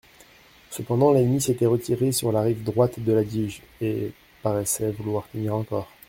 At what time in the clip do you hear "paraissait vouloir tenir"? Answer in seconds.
4.41-5.53